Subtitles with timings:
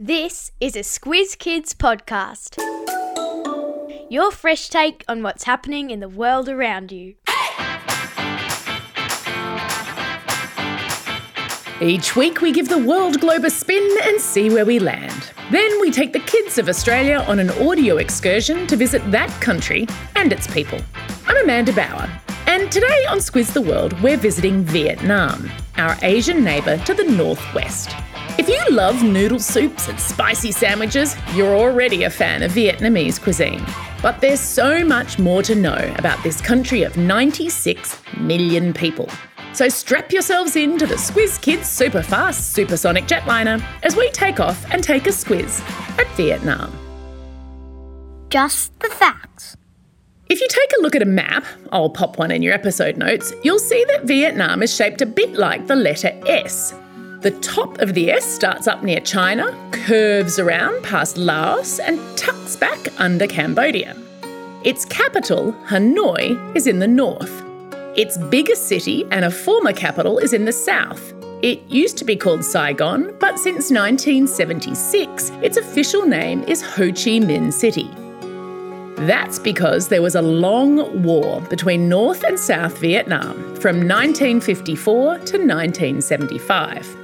[0.00, 2.58] This is a Squiz Kids podcast.
[4.10, 7.14] Your fresh take on what's happening in the world around you.
[11.80, 15.30] Each week, we give the world globe a spin and see where we land.
[15.52, 19.86] Then we take the kids of Australia on an audio excursion to visit that country
[20.16, 20.80] and its people.
[21.28, 22.10] I'm Amanda Bauer,
[22.48, 27.94] and today on Squiz the World, we're visiting Vietnam, our Asian neighbour to the northwest.
[28.36, 33.64] If you love noodle soups and spicy sandwiches, you're already a fan of Vietnamese cuisine.
[34.02, 39.08] But there's so much more to know about this country of 96 million people.
[39.52, 44.40] So strap yourselves in to the Squiz Kids super fast supersonic jetliner as we take
[44.40, 45.60] off and take a squiz
[45.96, 46.76] at Vietnam.
[48.30, 49.56] Just the facts.
[50.28, 53.32] If you take a look at a map, I'll pop one in your episode notes,
[53.44, 56.74] you'll see that Vietnam is shaped a bit like the letter S.
[57.24, 62.54] The top of the S starts up near China, curves around past Laos, and tucks
[62.54, 63.96] back under Cambodia.
[64.62, 67.42] Its capital, Hanoi, is in the north.
[67.96, 71.14] Its biggest city and a former capital is in the south.
[71.40, 77.20] It used to be called Saigon, but since 1976, its official name is Ho Chi
[77.24, 77.88] Minh City.
[79.06, 85.38] That's because there was a long war between North and South Vietnam from 1954 to
[85.38, 87.03] 1975.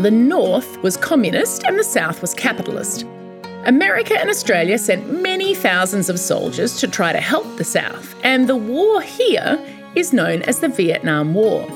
[0.00, 3.06] The North was communist and the South was capitalist.
[3.64, 8.46] America and Australia sent many thousands of soldiers to try to help the South, and
[8.46, 9.58] the war here
[9.94, 11.66] is known as the Vietnam War.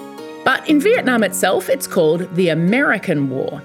[0.45, 3.63] But in Vietnam itself, it's called the American War.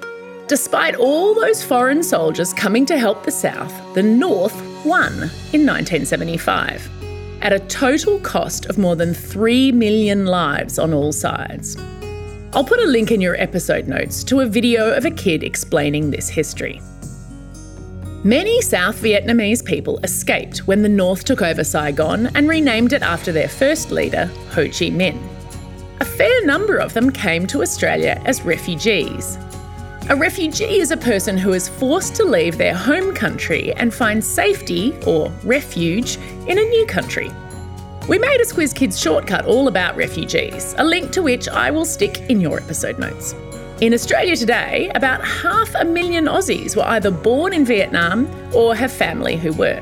[0.47, 5.11] Despite all those foreign soldiers coming to help the South, the North won
[5.51, 6.89] in 1975
[7.41, 11.75] at a total cost of more than 3 million lives on all sides.
[12.55, 16.09] I'll put a link in your episode notes to a video of a kid explaining
[16.09, 16.81] this history.
[18.23, 23.33] Many South Vietnamese people escaped when the North took over Saigon and renamed it after
[23.33, 25.21] their first leader, Ho Chi Minh.
[25.99, 29.37] A fair number of them came to Australia as refugees.
[30.07, 34.23] A refugee is a person who is forced to leave their home country and find
[34.23, 37.29] safety, or refuge, in a new country.
[38.07, 41.85] We made a Squiz Kids shortcut all about refugees, a link to which I will
[41.85, 43.33] stick in your episode notes.
[43.81, 48.91] In Australia today, about half a million Aussies were either born in Vietnam or have
[48.91, 49.81] family who were.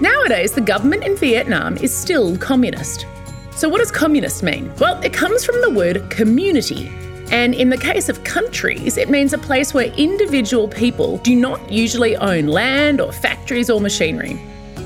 [0.00, 3.04] Nowadays, the government in Vietnam is still communist.
[3.50, 4.72] So, what does communist mean?
[4.76, 6.88] Well, it comes from the word community.
[7.30, 11.70] And in the case of countries, it means a place where individual people do not
[11.70, 14.40] usually own land or factories or machinery.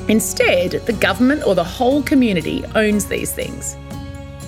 [0.09, 3.77] Instead, the government or the whole community owns these things.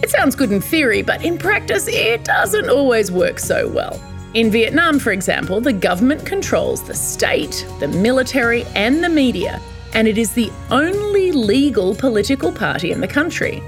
[0.03, 3.99] It sounds good in theory, but in practice, it doesn't always work so well.
[4.34, 9.59] In Vietnam, for example, the government controls the state, the military, and the media,
[9.94, 13.62] and it is the only legal political party in the country.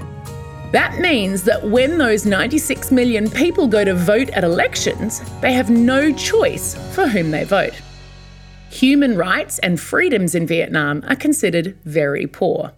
[0.71, 5.71] That means that when those 96 million people go to vote at elections, they have
[5.71, 7.73] no choice for whom they vote
[8.69, 12.71] human rights and freedoms in Vietnam are considered very poor.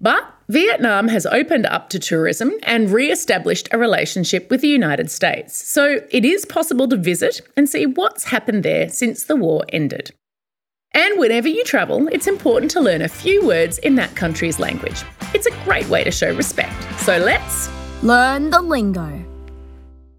[0.00, 5.10] But Vietnam has opened up to tourism and re established a relationship with the United
[5.10, 9.64] States, so it is possible to visit and see what's happened there since the war
[9.68, 10.12] ended.
[10.92, 15.04] And whenever you travel, it's important to learn a few words in that country's language.
[15.34, 16.74] It's a great way to show respect.
[17.00, 17.70] So let's
[18.02, 19.29] learn the lingo.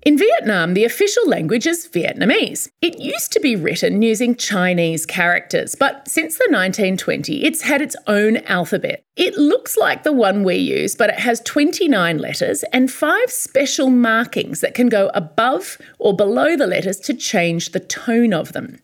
[0.03, 2.69] In Vietnam, the official language is Vietnamese.
[2.81, 7.95] It used to be written using Chinese characters, but since the 1920s, it's had its
[8.07, 9.03] own alphabet.
[9.15, 13.91] It looks like the one we use, but it has 29 letters and five special
[13.91, 18.79] markings that can go above or below the letters to change the tone of them.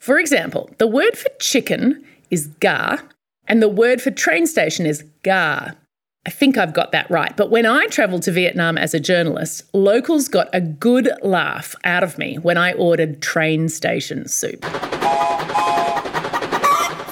[0.00, 2.98] For example, the word for chicken is ga,
[3.46, 5.74] and the word for train station is ga.
[6.26, 7.36] I think I've got that right.
[7.36, 12.02] But when I travelled to Vietnam as a journalist, locals got a good laugh out
[12.02, 14.64] of me when I ordered train station soup.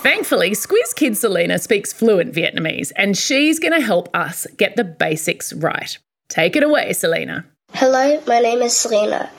[0.02, 4.82] Thankfully, Squiz Kid Selena speaks fluent Vietnamese, and she's going to help us get the
[4.82, 5.96] basics right.
[6.28, 7.44] Take it away, Selena.
[7.72, 9.30] Hello, my name is Selena.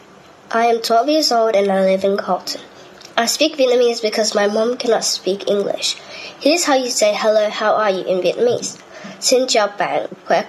[0.51, 2.61] I am 12 years old and I live in Carlton.
[3.17, 5.95] I speak Vietnamese because my mom cannot speak English.
[6.39, 8.81] Here's how you say hello, how are you in Vietnamese.
[9.21, 10.43] Xin chào bạn, khỏe?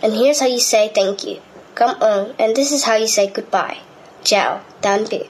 [0.00, 1.36] And here's how you say thank you.
[1.76, 3.76] Cảm ơn, and this is how you say goodbye.
[4.24, 5.28] Ciao, tạm biệt.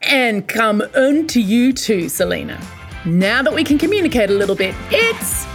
[0.00, 2.58] And cảm ơn to you too, Selena.
[3.04, 5.46] Now that we can communicate a little bit, it's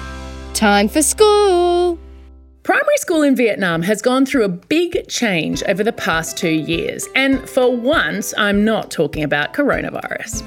[0.53, 1.97] time for school.
[2.63, 7.07] Primary school in Vietnam has gone through a big change over the past two years,
[7.15, 10.43] and for once, I'm not talking about coronavirus.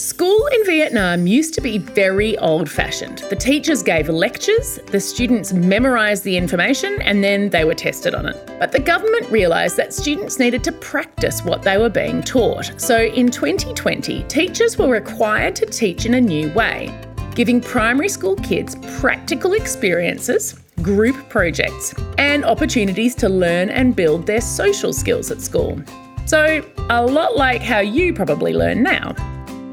[0.00, 3.18] School in Vietnam used to be very old fashioned.
[3.28, 8.24] The teachers gave lectures, the students memorised the information, and then they were tested on
[8.24, 8.50] it.
[8.58, 12.80] But the government realised that students needed to practice what they were being taught.
[12.80, 16.98] So in 2020, teachers were required to teach in a new way,
[17.34, 24.40] giving primary school kids practical experiences group projects, and opportunities to learn and build their
[24.40, 25.78] social skills at school.
[26.24, 29.14] So, a lot like how you probably learn now.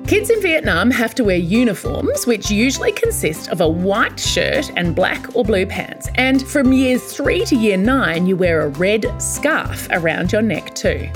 [0.07, 4.95] Kids in Vietnam have to wear uniforms, which usually consist of a white shirt and
[4.95, 6.07] black or blue pants.
[6.15, 10.73] And from year three to year nine, you wear a red scarf around your neck
[10.75, 11.09] too.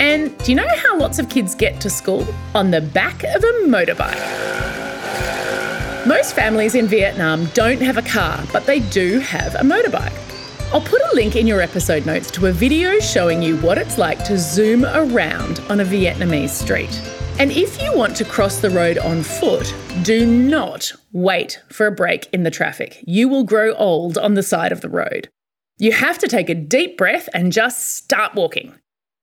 [0.00, 2.26] And do you know how lots of kids get to school?
[2.56, 4.18] On the back of a motorbike.
[6.04, 10.18] Most families in Vietnam don't have a car, but they do have a motorbike.
[10.72, 13.98] I'll put a link in your episode notes to a video showing you what it's
[13.98, 17.00] like to zoom around on a Vietnamese street.
[17.38, 21.92] And if you want to cross the road on foot, do not wait for a
[21.92, 23.02] break in the traffic.
[23.06, 25.28] You will grow old on the side of the road.
[25.78, 28.74] You have to take a deep breath and just start walking.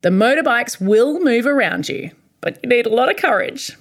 [0.01, 2.11] The motorbikes will move around you,
[2.41, 3.77] but you need a lot of courage.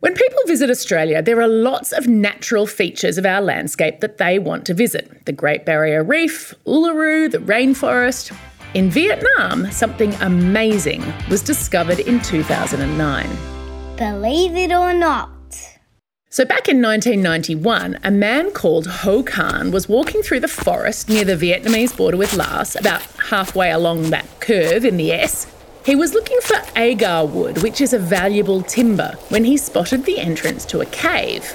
[0.00, 4.38] When people visit Australia, there are lots of natural features of our landscape that they
[4.38, 8.34] want to visit the Great Barrier Reef, Uluru, the rainforest.
[8.72, 13.59] In Vietnam, something amazing was discovered in 2009.
[14.00, 15.28] Believe it or not.
[16.30, 21.26] So, back in 1991, a man called Ho Khanh was walking through the forest near
[21.26, 25.46] the Vietnamese border with Laos, about halfway along that curve in the S,
[25.84, 30.18] he was looking for agar wood, which is a valuable timber, when he spotted the
[30.18, 31.54] entrance to a cave.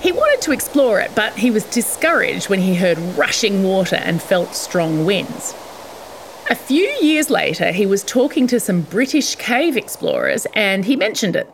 [0.00, 4.22] He wanted to explore it, but he was discouraged when he heard rushing water and
[4.22, 5.54] felt strong winds.
[6.48, 11.36] A few years later, he was talking to some British cave explorers and he mentioned
[11.36, 11.52] it.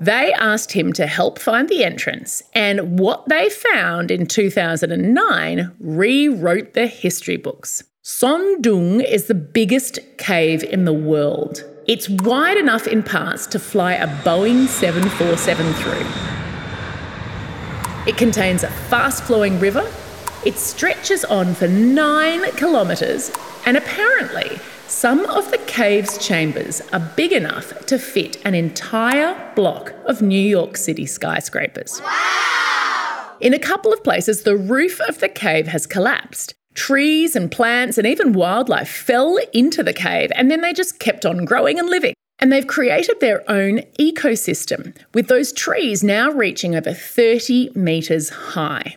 [0.00, 6.74] They asked him to help find the entrance, and what they found in 2009 rewrote
[6.74, 7.82] the history books.
[8.02, 11.64] Son Doong is the biggest cave in the world.
[11.86, 16.06] It's wide enough in parts to fly a Boeing 747 through.
[18.06, 19.90] It contains a fast flowing river.
[20.44, 23.32] It stretches on for nine kilometres,
[23.64, 29.92] and apparently, some of the cave's chambers are big enough to fit an entire block
[30.06, 32.00] of New York City skyscrapers.
[32.02, 33.36] Wow!
[33.40, 37.96] In a couple of places, the roof of the cave has collapsed, Trees and plants
[37.96, 41.88] and even wildlife fell into the cave and then they just kept on growing and
[41.88, 42.12] living.
[42.38, 48.96] And they've created their own ecosystem, with those trees now reaching over 30 metres high.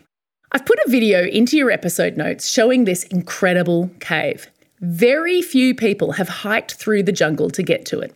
[0.51, 4.50] I've put a video into your episode notes showing this incredible cave.
[4.81, 8.15] Very few people have hiked through the jungle to get to it.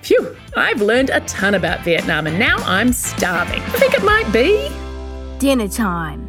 [0.00, 3.60] Phew, I've learned a ton about Vietnam and now I'm starving.
[3.60, 4.70] I think it might be
[5.38, 6.26] dinner time.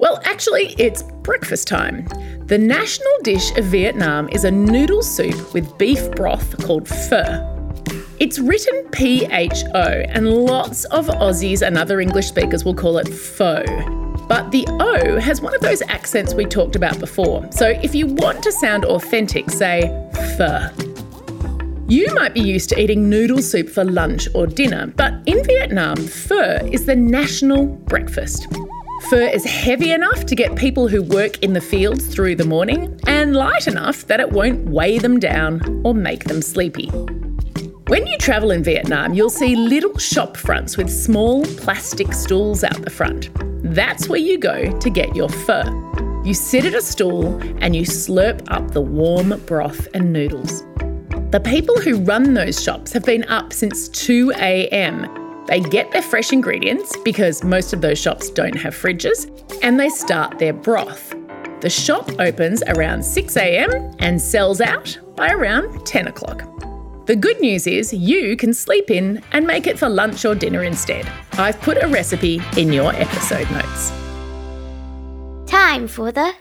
[0.00, 2.08] Well, actually, it's breakfast time.
[2.46, 7.50] The national dish of Vietnam is a noodle soup with beef broth called pho.
[8.18, 12.98] It's written P H O, and lots of Aussies and other English speakers will call
[12.98, 13.62] it pho.
[14.28, 17.46] But the O has one of those accents we talked about before.
[17.52, 19.82] So if you want to sound authentic, say
[20.36, 20.70] pho.
[21.86, 25.96] You might be used to eating noodle soup for lunch or dinner, but in Vietnam,
[25.96, 28.46] pho is the national breakfast.
[29.10, 32.98] Pho is heavy enough to get people who work in the fields through the morning
[33.06, 36.90] and light enough that it won't weigh them down or make them sleepy.
[37.88, 42.82] When you travel in Vietnam, you'll see little shop fronts with small plastic stools out
[42.82, 43.30] the front.
[43.62, 45.62] That's where you go to get your pho.
[46.24, 50.62] You sit at a stool and you slurp up the warm broth and noodles.
[51.30, 56.02] The people who run those shops have been up since 2 a.m they get their
[56.02, 59.28] fresh ingredients because most of those shops don't have fridges
[59.62, 61.14] and they start their broth.
[61.60, 66.53] The shop opens around 6 am and sells out by around 10 o'clock.
[67.06, 70.62] The good news is you can sleep in and make it for lunch or dinner
[70.62, 71.06] instead.
[71.32, 73.90] I've put a recipe in your episode notes.
[75.46, 76.32] Time for the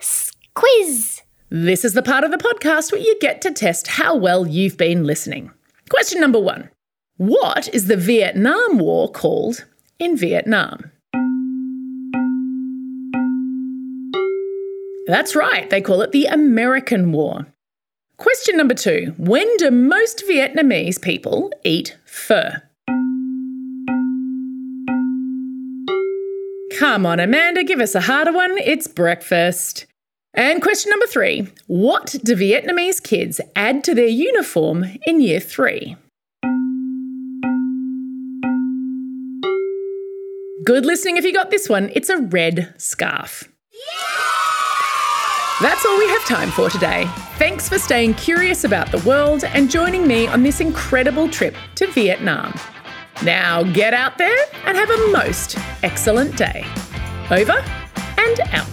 [0.53, 1.21] quiz.
[1.49, 4.77] This is the part of the podcast where you get to test how well you've
[4.77, 5.51] been listening.
[5.89, 6.69] Question number one
[7.17, 9.65] what is the Vietnam War called
[9.99, 10.91] in Vietnam?
[15.07, 17.52] That's right, they call it the American War.
[18.17, 22.49] Question number two When do most Vietnamese people eat pho?
[26.77, 28.57] Come on, Amanda, give us a harder one.
[28.57, 29.85] It's breakfast.
[30.35, 35.95] And question number three What do Vietnamese kids add to their uniform in year three?
[40.63, 41.91] Good listening if you got this one.
[41.93, 43.49] It's a red scarf.
[45.63, 47.05] That's all we have time for today.
[47.37, 51.87] Thanks for staying curious about the world and joining me on this incredible trip to
[51.87, 52.53] Vietnam.
[53.23, 56.65] Now get out there and have a most excellent day.
[57.31, 57.63] Over
[58.17, 58.72] and out.